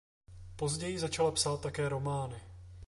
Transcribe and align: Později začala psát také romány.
Později 0.55 0.99
začala 0.99 1.31
psát 1.31 1.61
také 1.61 1.89
romány. 1.89 2.35